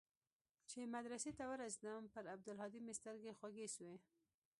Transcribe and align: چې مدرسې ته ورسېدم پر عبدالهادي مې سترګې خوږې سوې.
چې 0.69 0.91
مدرسې 0.95 1.31
ته 1.37 1.43
ورسېدم 1.51 2.01
پر 2.13 2.23
عبدالهادي 2.35 2.79
مې 2.85 2.93
سترګې 2.99 3.31
خوږې 3.37 3.67
سوې. 3.75 3.97